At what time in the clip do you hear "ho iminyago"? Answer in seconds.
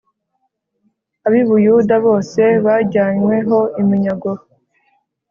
3.49-4.31